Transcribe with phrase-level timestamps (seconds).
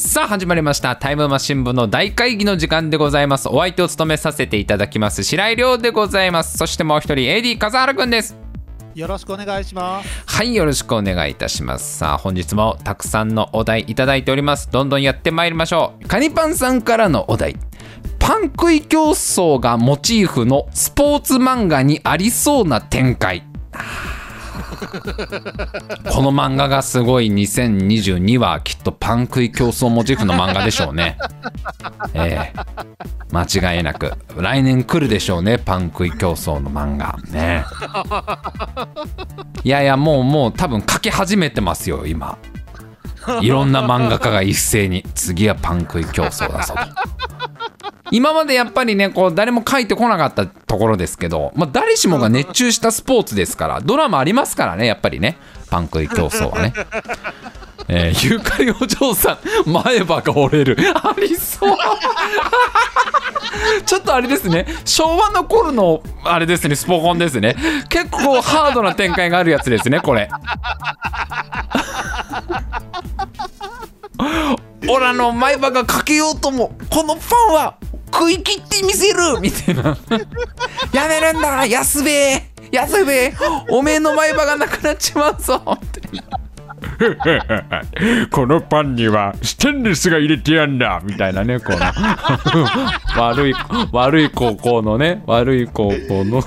[0.00, 0.94] さあ始まりました。
[0.94, 3.48] タイムマシン部の大会議の時間でございます。
[3.48, 6.56] お相手を務めさせていただきます白井亮でございます。
[6.56, 8.36] そしてもう一人 AD 笠原くんです。
[8.94, 10.08] よろしくお願いします。
[10.24, 11.98] はいよろしくお願いいたします。
[11.98, 14.70] さあ本日もたくさんのお題いただいております。
[14.70, 16.06] どんどんやってまいりましょう。
[16.06, 17.56] カニパンさんからのお題。
[18.20, 23.42] パン食い競争がモチーフのスポーツ漫画にありそうな展開
[26.10, 31.18] この漫画がすごい2022はきっとパン食い競争モチーフの漫画でしょうね。
[32.14, 32.58] ええ
[33.30, 37.64] 間違いなく来年来るでしょうねパン食い競争の漫画ね。
[39.64, 42.38] いやいやもうもう多分書き始めてますよ今。
[43.42, 47.17] いろんな漫画家が一斉に次はパン食い競争だぞと。
[48.10, 55.38] 今までやっぱりねこう誰も書いてこなかったところですけど、まあ、誰しもが熱中したスポーツですからドラマありますからねやっぱりね。
[55.70, 56.72] パン食い競争はね。
[57.90, 60.76] えー、ユーカリお嬢さん前歯が折れる。
[60.94, 61.76] ありそう。
[63.86, 64.66] ちょっとあれですね。
[64.84, 67.56] 昭和の頃のあれですねスポコンですね。
[67.88, 70.28] 結構ハードな展開があるやつですねこれ。
[74.90, 77.77] オラの前歯がかけようともこのパンは
[78.18, 79.96] 食い切ってみせるみたいな。
[80.92, 83.34] やめるんだ安兵衛安兵衛
[83.70, 86.00] おめえの前歯がなくなっちまうぞって。
[88.30, 91.78] このパンにはステンレスが入れてやんだみたいなねこの。
[93.16, 93.54] 悪い
[93.92, 96.42] 悪い高校のね悪い高校の。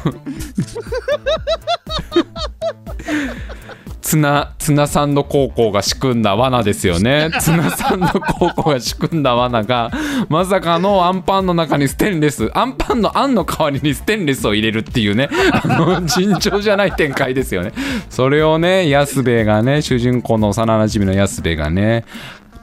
[4.12, 7.30] ツナツナサンド高校が仕組んだ罠ですよね。
[7.40, 9.90] ツナサンド高校が仕組んだ罠が
[10.28, 17.72] まさかのアンパンの中にステンレスアンパンのあんの代わりにステンレスを入れるっていうねあの尋常じゃない展開ですよね。
[18.10, 22.04] それをね安兵衛がね主人公の幼なじみの安兵衛がね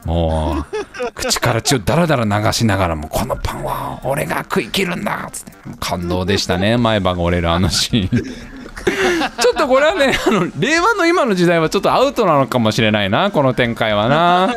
[0.05, 8.58] もう口から血をダラダラ流しながらもこのパンは俺が食い切るんだっつって感動でしたね前歯が折れるあのシーン
[9.41, 14.55] ちょっとこれはねあの令和の今の時代はちょっとアウトなのかもしれないなこの展開はな。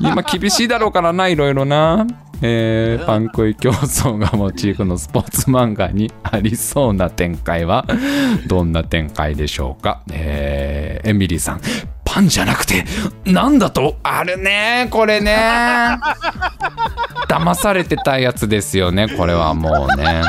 [0.00, 2.06] 今厳しいだろうからないろいろな。
[2.42, 7.86] えー、パン食い競争がモチーフのスポーツ漫画にありそうな展開は
[8.46, 11.60] どんな展開でしょうか、えー、エミリーさん
[12.04, 12.84] パンじゃなくて
[13.24, 13.96] なんだと？
[14.02, 15.98] あるねこれね。
[17.28, 20.22] 騙されてたやつですよねこれはもうね。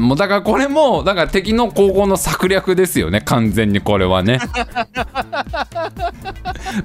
[0.00, 4.40] もうだからこれもだから敵の高校の策略ですよね完全にこれはね。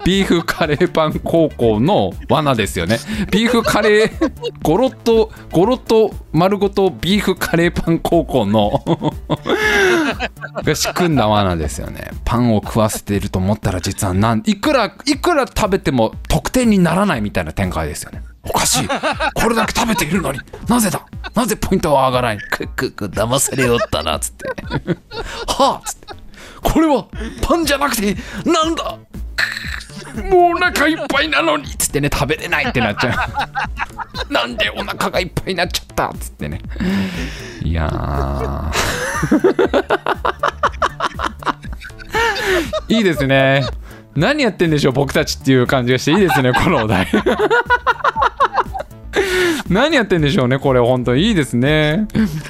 [0.06, 3.00] ビーフカレーパン高校の罠ですよね。
[3.32, 4.32] ビーフカレー
[4.62, 8.84] ゴロッとゴロッと丸ごとビーフカレーパン高校の
[10.64, 12.12] が仕組んだ罠ですよね。
[12.26, 18.88] パンを食わせていると思ったら実はなんいくらいくら食べても得点にならないみたいな展開ですよねおかしい。
[18.88, 20.40] これだけ食べているのに。
[20.68, 21.06] なぜだ？
[21.36, 22.38] なぜポイントは上がらない？
[22.50, 24.48] くくく騙されよったなっつって。
[25.48, 26.08] はあっつって。
[26.62, 27.06] これは
[27.42, 28.98] パンじゃなくてなんだ？
[30.30, 31.66] もうお腹いっぱいなのに。
[31.66, 33.12] っつってね食べれないってなっちゃ
[34.30, 34.34] う。
[34.34, 36.08] なんでお腹がいっぱいになっちゃった？
[36.10, 36.62] っつってね。
[37.64, 37.90] いや
[42.88, 43.66] いいですね
[44.20, 47.08] 何やってんでしょう僕たちっていう感じがしていいですね このお題。
[49.70, 51.28] 何やってんでしょうねこれ本当に。
[51.28, 52.08] いいですね。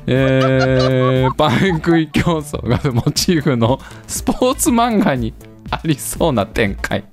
[0.08, 5.34] えー、パン食い競争がモチーフのスポーツ漫画に
[5.70, 7.04] ありそうな展開。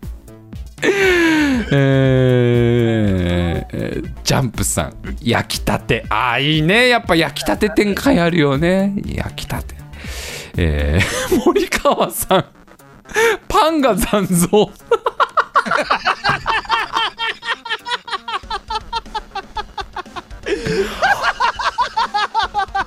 [1.72, 6.06] えー、ジャンプさん焼きたて。
[6.08, 6.88] ああいいね。
[6.88, 8.94] やっぱ焼きたて展開あるよね。
[9.04, 9.74] 焼きたて。
[10.56, 12.44] えー、森川さん
[13.48, 14.48] パンが残像。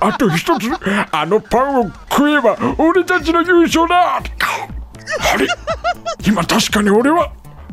[0.02, 0.70] あと一つ
[1.12, 4.16] あのパンを食えば俺たちの優勝だ。
[4.16, 4.20] あ
[5.36, 5.46] れ？
[6.26, 7.30] 今確かに俺は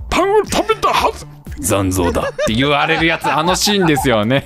[0.10, 1.26] パンを食べたはず。
[1.60, 4.46] 残像だって言われるやつあのシーンですよね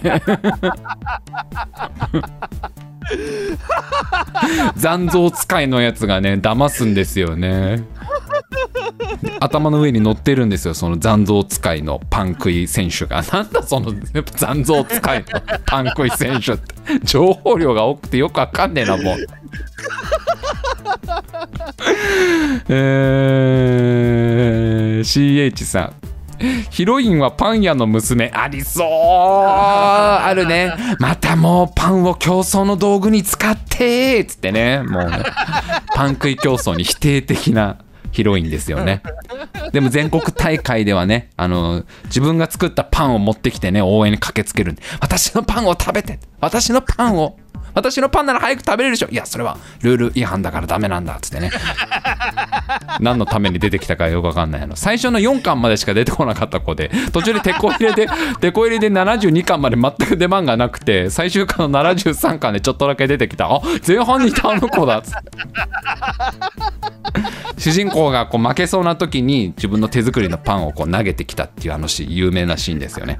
[4.76, 7.84] 残像使いのやつがね騙すんですよね。
[9.40, 13.22] 頭の上に乗ってるんですよその残像使いのパン食い選手が。
[13.32, 13.94] なんだその
[14.36, 16.76] 残像使いのパン食い選手って。
[17.04, 19.18] 情報量が多くてよくわかんねえなもう。
[22.70, 25.94] えー、CH さん。
[26.70, 28.32] ヒロインはパン屋の娘。
[28.34, 28.88] ありそう。
[28.88, 30.74] あるね。
[31.00, 34.22] またもうパンを競争の道具に使って。
[34.22, 34.84] っつってね。
[34.84, 35.24] もうね
[35.96, 37.78] パン食い競争に否定的な
[38.12, 39.02] ヒロインですよね。
[39.72, 47.38] でも全国大会ではねあの自分が作ったパンを持ってきてね応援に駆けつける私のパンを食べて私のパンを
[47.74, 49.08] 私のパンなら早く食べれるでしょ。
[49.10, 51.52] いやそれはルール違反だからダメなんだっつってね。
[53.00, 54.62] 何のために出てきたかよくわかんない。
[54.62, 58.08] あの最初の4巻までしか出てこなかった子で途中でテこ入れで
[58.42, 63.48] テこ入れで72巻まで全く出番がなくて最終巻の73巻でちょっとだけ出てきた。
[63.48, 65.32] あ前半にいたあの子だっつって。
[67.58, 73.20] 主人公がこう負けそうな時に自分の手作りのパンをこう投げてきたっていうあのシーン有名なシーンですよね。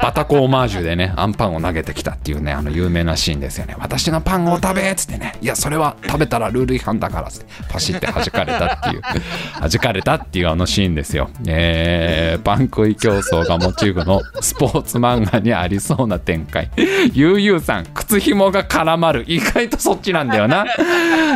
[0.00, 3.76] バタコオマージュでねアンパンを投げてきたっていうねあの有名なシーンですよね。
[3.78, 5.36] 私のパンを食べっつってね。
[5.40, 7.46] いやそれは食べたらルール違反だからっつって。
[7.68, 9.02] パシって弾かれたっていう。
[9.60, 11.30] 弾かれたっていうあのシーンですよ。
[11.46, 16.70] えー、パン食い競争がモチーフのスポーツ漫画にありそうな展開。
[17.12, 19.24] ゆうゆうさん靴紐が絡まる。
[19.26, 20.66] 意外とそっちなんだよな。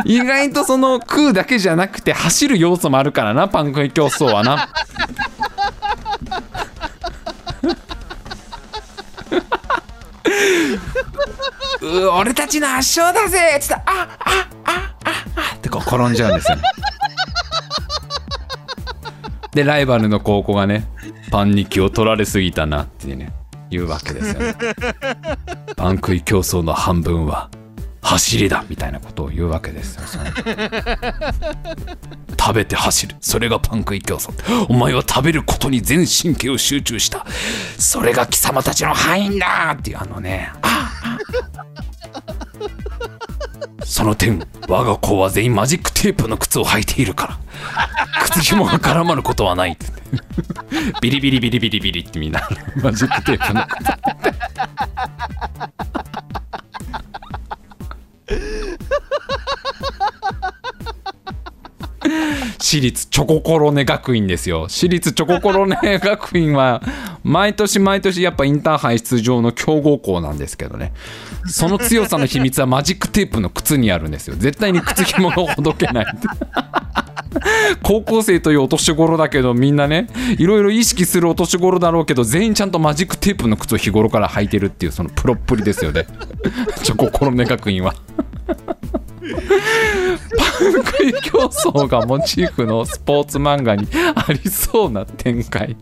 [0.05, 4.69] 意外とその食うだけじゃなくて走る要素もあるからなパン食い競争はな
[11.87, 13.55] う俺たちの圧勝だぜ。
[13.57, 14.17] っつってああ
[14.65, 15.13] ああ
[15.53, 15.55] あ。
[15.55, 16.63] ってこう転んじゃうんですよね。
[19.53, 20.87] でライバルの高校がね
[21.31, 23.33] パンに気を取られすぎたなってね
[23.69, 24.55] 言うわけですよね。
[25.75, 27.49] パン食い競争の半分は
[28.01, 30.03] 走りだみたいなことを言うわけですよ
[32.39, 33.15] 食べて走る。
[33.19, 34.31] それがパン食い競争。
[34.69, 37.25] お前は食べることに全神経を集中した。
[37.77, 40.86] それが貴様たちの敗因だっていうあのねあ
[43.87, 47.39] その点我が子は全員マジックテープの靴を履いているから。
[48.25, 49.77] 靴紐が絡まることはない。
[51.01, 52.47] ビリビリビリビリビリってみんな。
[52.83, 53.65] マジックテープの。
[62.59, 64.67] 靴私立チョココロネ学院ですよ。
[64.67, 66.81] 私立チョココロネ学院は
[67.27, 70.93] 毎年毎年やっぱインターハイ出場の強豪校なんですけどね。
[71.45, 74.35] その強さの秘密はマジックテープの靴にあるんですよ。
[74.37, 76.05] 絶対に靴紐がほどけない。
[77.83, 80.07] 高校生というお年頃だけどみんなね
[80.39, 86.07] いろいろ意識するお年頃だろうけど全員ちゃんとマジックテープの靴を日頃から履いてるっていうそのプロっぷりですよね。
[86.81, 87.93] チョココロネ学院は。
[89.33, 95.75] パン食い競争がモチーフのスポーツ漫画にありそうな展開。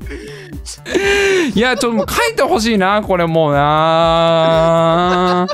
[1.53, 5.47] いやちょっともう書いてほしいなこれもうな。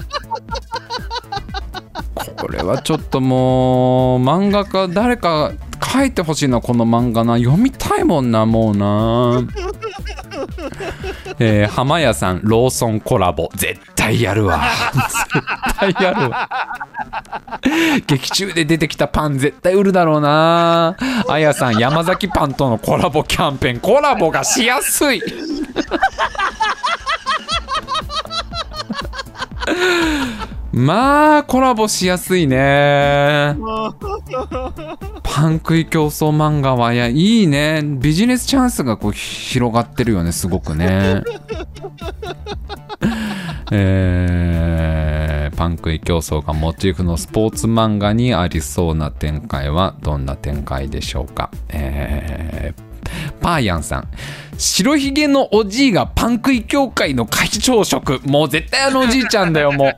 [2.38, 5.52] これはちょっともう漫画家誰か
[5.94, 7.38] 書いてほしいなこの漫画な。
[7.38, 9.42] 読みたいもんなもうな。
[11.44, 14.62] えー、浜屋さんローソンコラボ絶対やるわ。
[14.94, 16.48] 絶対やるわ。
[18.06, 20.96] 劇中で出てきたパン絶対売るだろうな。
[21.28, 25.22] あやさん山崎パンとのコラボキャンペーンコラボがしやすい。
[30.72, 33.56] まあコラボしやすいね。
[35.42, 37.82] パン食い競争漫画はいやいいね。
[37.84, 41.24] ビジネスチャンスがこう広がってるよねすごくね。
[43.74, 51.50] えー、パン食い競争がモチーフのスポーツ漫画にありそうな展開はどんな展開でしょうか。
[51.70, 52.91] えー
[53.42, 54.08] パーヤンさん。
[54.58, 58.20] 白ひげのおじいがパン食い協会の会長職。
[58.26, 59.94] もう絶対あのおじいちゃんだよもう。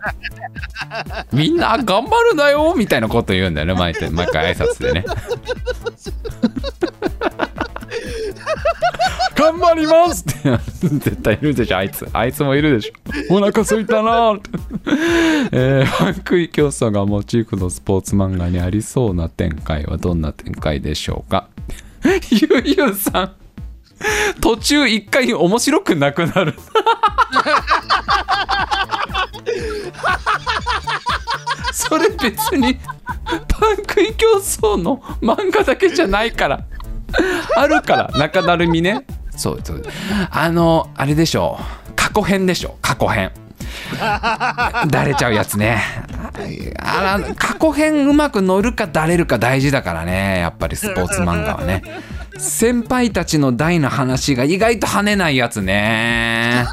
[1.36, 5.06] みんな頑張るなよみたいなこと言うんだよね毎回 毎回挨拶でね。
[9.36, 10.58] 頑張りますって。
[10.82, 12.08] 絶対いるでしょあいつ。
[12.14, 13.36] あいつもいるでしょ。
[13.36, 14.40] お腹すいたな。
[15.52, 21.48] えー、パン食い競争がモチーフのスポーツ漫画にありそうな展開はどんな展開でしょうか？
[22.30, 23.36] ゆうゆうさん。
[24.42, 26.54] 途中一回面白くなくなる。
[31.72, 32.76] それ別に
[33.48, 36.60] パン食い競争の漫画だけじゃないから。
[37.56, 39.06] あるから中だるみね
[39.36, 39.84] そうそう。
[40.30, 41.60] あのあれでしょ
[41.96, 43.32] 過去編でしょ過去編。
[44.88, 45.82] だれちゃうやつね。
[46.80, 50.39] あら過去編うまく乗るかだれるか大事だからね。
[50.39, 51.84] やっぱりスポーツ漫画はね。
[52.38, 56.66] 先輩たちの代の話が意外と跳ねないやつね。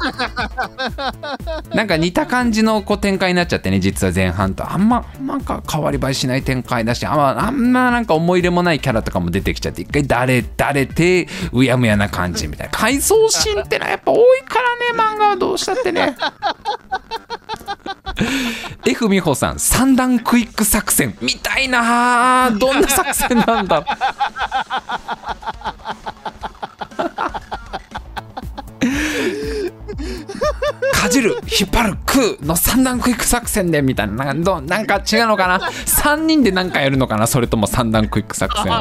[1.73, 4.69] なんか似た感じのこう展開になっちゃってね実は前半と。
[4.71, 12.71] あんまなんか変わり映えしない展開だしあんまあんまなんか思い入れもないキャラとかも出てきちゃって一回だれだれてうやむやな感じみたいな。
[12.71, 14.55] 回想シーンってのはやっぱ多いか
[14.95, 16.15] らね漫画はどうしたってね。
[18.85, 21.15] F 美穂さん三段クイック作戦。
[21.21, 23.85] みたいなどんな作戦なんだ
[31.11, 35.59] じる引っ張る食うの三段クイック作戦でみたいななんかどなんか違うのかな？
[35.85, 37.27] 3人で何かやるのかな？
[37.27, 38.71] それとも三段クイック作戦。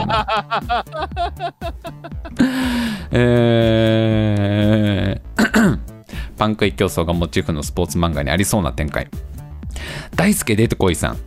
[3.12, 5.78] えー
[6.36, 9.08] パン食い競争がモチーフのスポーツ漫画にありそうな展開。
[10.16, 11.18] 大輔出てこいさん。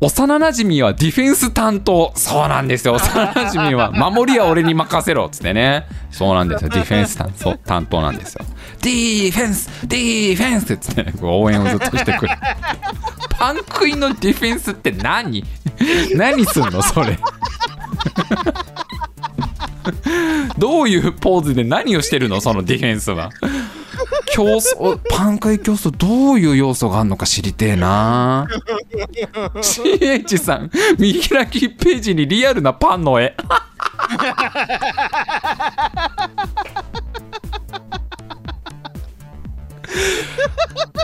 [0.00, 2.12] 幼なじみはディフェンス担当。
[2.14, 2.94] そうなんですよ。
[2.96, 5.86] 幼なじみは守りは俺に任せろっつってね。
[6.10, 6.68] そうなんですよ。
[6.74, 8.44] ディフェンス担当担当なんですよ
[8.82, 12.34] ディフェンスディフェンスって応援をずっとしてくる。
[13.38, 15.44] パン食いのディフェンスって何？
[16.16, 17.18] 何すんのそれ？
[20.58, 23.30] どういうポーズで何をしてるのそのディフェンスは？
[24.30, 28.46] 競争パン食い競争どういう要素があるのか知りてえな。
[29.54, 33.34] CH さん見開きページにリアルなパンの絵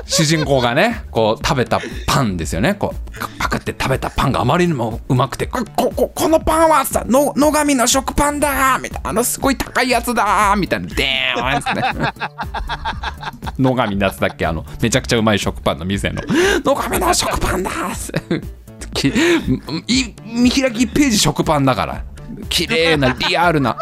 [0.07, 2.75] 主人公がねこう食べたパンですよね。
[2.75, 12.13] こうパクって食べたパンがあまりにもうまくてこここのパンはさの野上の食パンだみたいなあのすごい高いやつだみたいなでーんですね。
[13.59, 14.47] 野上のやつだっけ？
[14.47, 16.23] あのめちゃくちゃうまい食パンの店の。
[16.65, 17.71] 野上の食パンだ
[20.25, 22.05] 見開きページ食パンだから。
[22.49, 23.77] 綺麗なリアルな。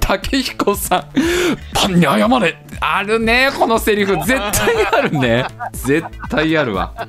[0.00, 1.04] 竹彦さん
[1.74, 2.56] パンに謝れ。
[2.80, 4.16] あるねこのセリフ。
[4.24, 5.46] 絶対あるね。
[5.72, 6.92] 絶対あるわ。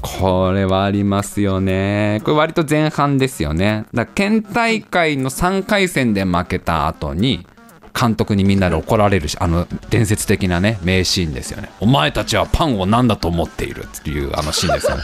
[0.00, 2.20] これはありますよね。
[2.24, 3.86] これ割と前半ですよね。
[3.92, 7.46] だから県大会の3回戦で負けた後に
[7.98, 11.70] 監督にみんなで怒られるしあの伝説的なね名シーンですよね。
[11.80, 15.02] お前たちはパンを何だと思っているっていうあのシーンですよね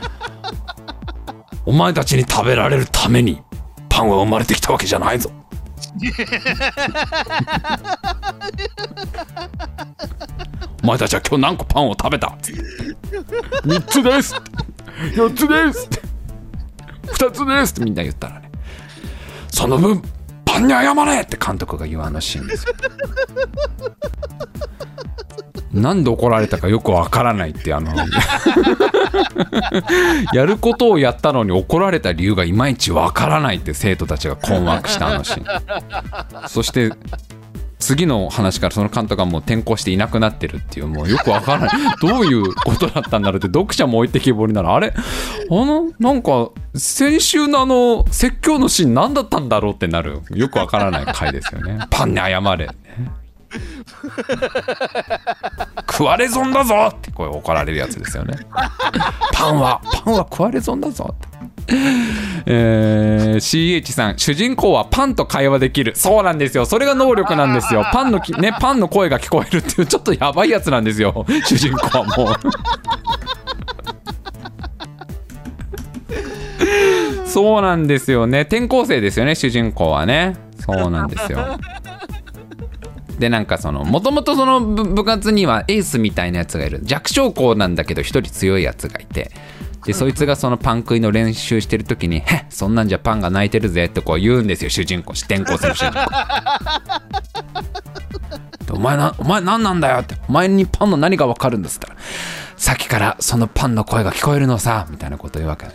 [1.71, 3.41] お前たちに食べられるために
[3.87, 5.31] パンは生まれてきたわけじゃないぞ。
[10.83, 12.35] お前たちは今日何個パンを食べた
[13.63, 14.35] ？3つです。
[15.13, 15.87] 4つです。
[17.05, 17.71] 2つです。
[17.71, 18.51] ってみんな言ったらね。
[19.49, 20.01] その分
[20.43, 22.73] パンに謝れって監督が言うあのシーンですよ
[25.73, 27.93] なんで怒られたかよくわからないってあの
[30.33, 36.49] やることをやったのに怒られた理由がいまいちわからないって生徒たちが困惑したあのシーン。
[36.49, 36.91] そして
[37.79, 41.69] 次の話からその監督がもう転校していなくなってるっていうもうよくわからない。
[42.01, 44.93] どういうことだったんだろうって読者も置いてきぼりならあれ？
[44.93, 44.99] あ
[45.49, 50.19] のなんか先週のあの説教のシーン何だったんだろうってなる。
[50.31, 51.79] よくわからない回ですよね。
[51.89, 52.69] パンに謝れ。
[55.89, 56.89] 食われ損だぞ。
[56.89, 58.35] ってこれ怒られるやつですよね。
[59.33, 61.13] パンはパンは食われ損だぞ。
[61.13, 61.27] って
[62.45, 65.93] えー CH さん主人公はパンと会話できる。
[65.95, 66.65] そうなんですよ。
[66.65, 67.85] それが能力なんですよ。
[67.91, 71.25] パンのき、ね、パンの声が聞こえるっていうちょっとやばいやつなんですよ。
[71.45, 72.35] 主人公はもう。
[77.27, 78.41] そうなんですよね。
[78.41, 80.35] 転校生ですよね主人公はね。
[80.61, 81.57] そうなんですよ
[83.21, 86.79] でなんかそのもともとその部部活にはエースみたいなやつがいる。
[86.81, 89.31] 弱小校なんだけど一人強いやつがいて。
[89.85, 94.69] でそいつがそのパン食いの練習してる時に「へっそんなんじゃパンが泣いてるぜ」ってこう言うんですよ。
[94.69, 95.99] 主人公転校生の主人公。
[98.65, 100.15] でお前なお前何なんだよって。
[100.27, 102.09] お前にパンの何が分かるんですって言ったら
[102.57, 105.67] さっきからそのパンの声が聞こえるのさみたいなこと言うわけ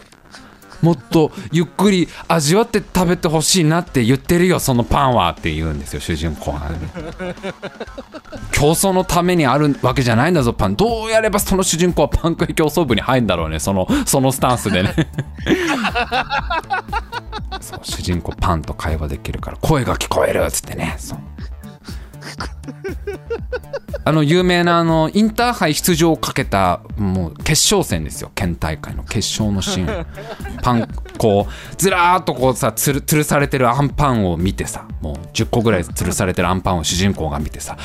[0.86, 6.70] もっとゆっくり味わって食べてほしいなって言ってるよそのパンはって言うんですよ主人公が
[8.52, 10.76] 競争のためにあるわけじゃないんだぞパン。
[10.76, 14.94] どうやればその主人公はパン食い競争部に入るんだろうねそのそのスタンスでね。
[17.60, 21.18] そう主人公パンと会話できるから声が聞こえるっつってねそう
[24.04, 28.30] あの有名なあのインターハイ出場をかけたもう決勝戦ですよ。
[28.34, 30.06] 県大会の決勝のシーン。
[30.62, 37.76] パンこうずらーっとこうさつる吊るされてるアンパンを見てさもう10個ぐらい吊るされてるアンパンを主人公が見てさ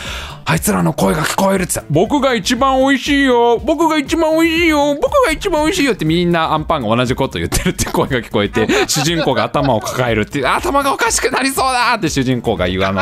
[0.46, 13.02] あいつらの声が聞こえるってさ僕が一番美味しいよ僕が一番美味しいよ僕が一番美味しいよってみんなアンパンが同じこと言ってるって声が聞こえて 主人公が頭を抱えるって頭がおかしくなりそうだって主人公が言うあの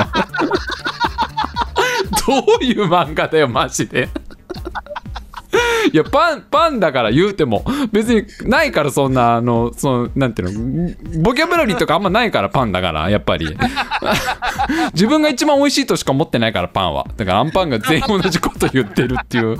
[2.29, 4.09] どういう漫画だよマジで。
[5.91, 10.93] いやパンパンだから言うても別にないからそんなあのそのなんていうの
[11.23, 13.57] ボキャブラリーとかあんまないからパンだからやっぱり。
[14.93, 17.07] 自分が一番美味しいとしか思ってないからパンは。
[17.17, 19.57] だからアンパンが全員同じこと言ってるっていう。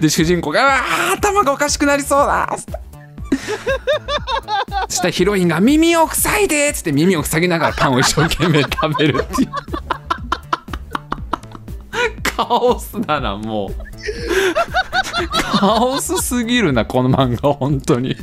[0.00, 2.72] で主人公が「うわー頭がおかしくなりそうだ」っつって
[4.88, 9.50] そしたらヒロインが「耳を塞いで!」っつって耳を塞ぎながらパンを一生懸命食べるっていう。
[12.46, 13.70] カオスだなもう。
[15.58, 18.16] カオスすぎるなこの漫画本当に。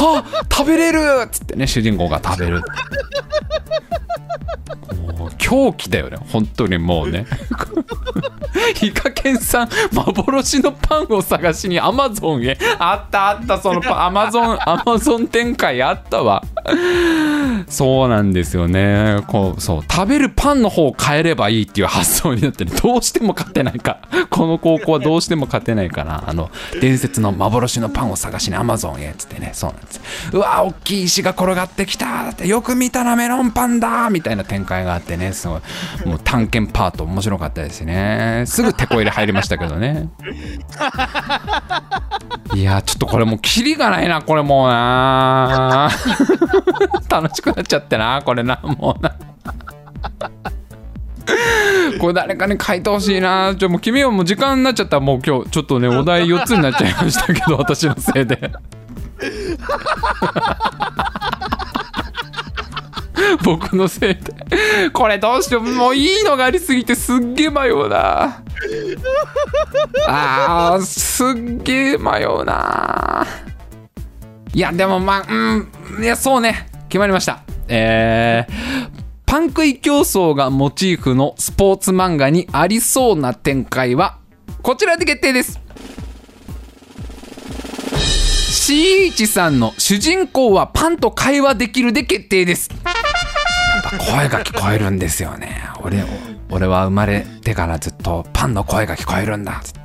[0.00, 2.62] あ食べれるっつってね主人公が食べる
[5.42, 6.18] 狂気だよね。
[6.30, 7.26] 本当にもうね。
[8.74, 12.56] ヒカケンさん幻のパンを探しにアマゾンへ。
[12.78, 16.44] あったあったそのアマゾンアマゾン展開あったわ。
[17.68, 19.18] そうなんですよね。
[19.26, 19.82] こうそう。
[19.90, 22.72] 食べるパンの方を変えればいいっていう発想になってね。
[22.80, 23.98] どうしても勝てないか。
[24.30, 26.22] この高校はどうしても勝てないかな。
[26.26, 29.10] あの伝説の幻のパンを探しにアマゾンへ。
[29.10, 29.50] っつってね。
[29.54, 30.00] そうなんです。
[30.32, 32.30] うわ大きい石が転がってきた。
[32.30, 34.08] ってよく見たらメロンパンだ。
[34.10, 35.60] みたいな展開があってねすごい
[36.06, 40.08] もう探検パート面白かったですねすぐテこ入れ入りましたけどね
[42.54, 45.90] いやちょっとこれもうキリがないなこれもうな
[47.08, 49.16] 楽しくなっちゃってなこれなもうな
[52.00, 58.50] これ誰かに書いてほしいなちょもう君はもう時間になっちゃったもう今日ちょっとねお題4つになっちゃいましたけど私のせいで
[63.42, 64.90] 僕のせいで。
[64.92, 65.62] これどうしよう。
[65.62, 68.42] もういいのがありすぎてすっげえ迷うな。
[70.08, 73.26] あーすっげえ迷うな。
[74.54, 75.68] いやでもまあうん。
[76.02, 76.68] いやそうね。
[76.88, 77.42] 決まりました。
[77.68, 84.18] えーパン食い競争がモチーフのスポーツ漫画にありそうな展開は
[84.60, 85.58] こちらで決定です。
[88.62, 92.70] C1 さんの主人公はパンと会話できるで決定です
[93.98, 95.68] 声が聞こえるんですよね。
[95.80, 96.04] 俺
[96.50, 99.58] 俺は生まれてからずっとパンの声が聞こえるんだ。
[99.58, 99.82] っつって。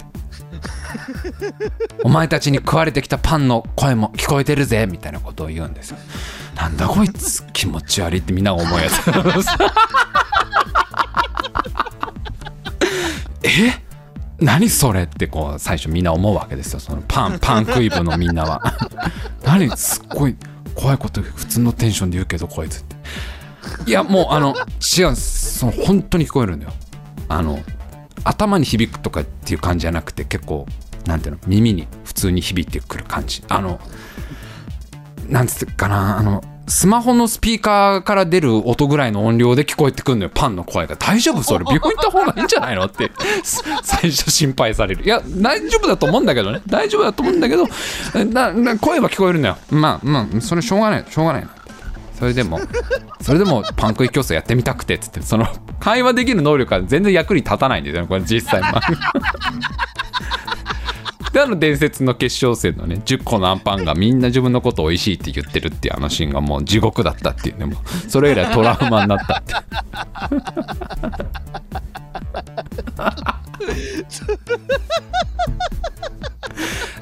[2.03, 5.97] お前たちに食われてきたパンの声も聞こえてるぜみたいなことを言うんですよ。
[6.55, 9.01] なんだこいつ気持ち悪いってみんな思うやつ。
[13.43, 13.83] え？
[14.39, 16.79] 何それってこう最初みんな思うわけですよ。
[16.79, 18.61] そのパンパン食い部のみんなは。
[19.43, 19.69] 何？
[19.77, 20.35] すっごい
[20.75, 22.96] 怖いこと普通のテンションで言うけどこいつって。
[23.85, 24.55] いやもうあの
[24.97, 25.59] 違うんです。
[25.59, 26.73] その本当に聞こえるんだよ。
[27.29, 27.59] あの
[28.23, 30.65] 頭に響くとかっていう感じじゃなくて結構
[31.05, 33.43] なんていうの耳に普通に響いてくる感じ。
[33.47, 33.79] あの
[35.29, 36.17] なんつってかな。
[36.17, 40.31] あのスマホのスピーカーから出る音ぐらいの音量で聞こえてくるのよ。
[40.33, 40.97] パンの声が。
[40.97, 41.41] 大丈夫？
[41.41, 41.63] それ。
[41.63, 42.85] 病院行った方がいいんじゃないの？
[42.87, 43.09] って
[43.83, 45.05] 最初心配される。
[45.05, 46.61] いや大丈夫だと思うんだけどね。
[46.67, 47.65] 大丈夫だと思うんだけど
[48.25, 49.57] なな声は聞こえるのよ。
[49.69, 51.05] まあまあそれしょうがない。
[51.09, 51.49] しょうがないな。
[52.17, 52.59] それでも
[53.21, 55.47] それでもパン食い競争やってみたくてっつってその
[55.79, 58.81] 会話できる能力は全然役に立たないんですよねこれ実際ま
[61.31, 69.53] であの伝説の決勝戦のね10個のアンパンがみんな自分のこと美味しいって言ってるっていうあのシーンがもう地獄だったっていうねもうそれ以来トラウマになったって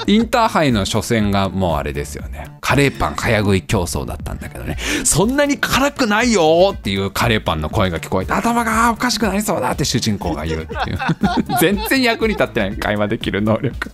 [0.08, 2.48] インターハイの初戦がもうあれですよね。
[2.62, 4.78] カレーパン早食い競争だったんだけどね。
[5.04, 10.98] そんなに辛くないよっていうカレーパンの声が聞こえて頭がおかしくなりそうだって主人公が言うっていう。
[11.60, 13.92] 全然役に立ってない会話できる能力。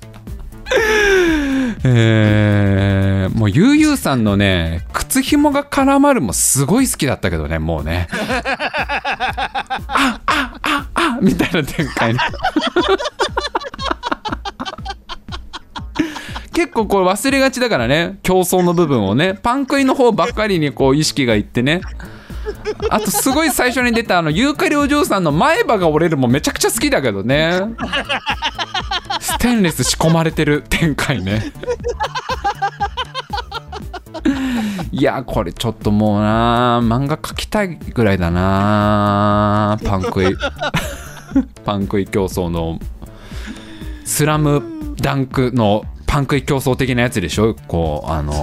[1.83, 8.07] えー、もうゆうゆうさんのね靴紐が絡まるもすごい好きだったけどねもうね。
[8.13, 12.19] ああああみたいな展開ね
[16.53, 18.19] 結構これ忘れがちだからね。
[18.23, 19.35] 競争の部分をね。
[19.41, 21.81] パン食いの方ばっかりにこう意識がいってね。
[22.89, 27.61] あとすごい最初に出たあのユーカリお嬢さんの前歯が折れるもめちゃくちゃ好きだけどね。
[29.19, 31.53] ステンレス仕込まれてる展開ね。
[34.91, 36.81] いやこれちょっともうな。
[36.83, 39.79] 漫画描きたいぐらいだな。
[39.85, 40.35] パン食い
[41.63, 42.79] パン食い競争の
[44.03, 47.55] スラムダンクのパン食い競争的なやつでしょ？
[47.69, 48.33] こうあの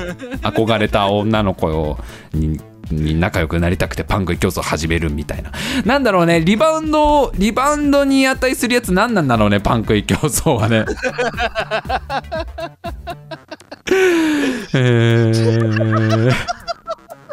[0.40, 1.98] 憧れた女の子を
[2.32, 2.58] に
[2.90, 5.50] に仲良くなりたくてパン食い競争始めるみたいな。
[5.84, 10.86] なんだろうねリバウンドリバウンドに値するやつ何なんだろうねパン食い競争はね。
[14.74, 16.51] えー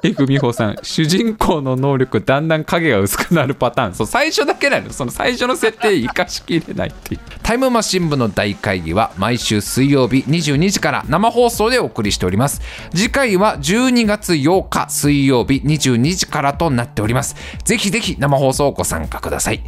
[0.04, 3.96] F 美穂さん主人公の能力だんだん影が薄くなるパターン。
[3.96, 7.22] そう最初だけなのその最初の設定生かしきれないっていう。
[7.44, 12.62] タイムマシン部の大会議は毎週水曜日22時から生放送でお送りしております。
[12.94, 17.36] 次回は12月8日水曜日22時からとなっております。
[17.64, 19.62] ぜひぜひ生放送ご参加ください。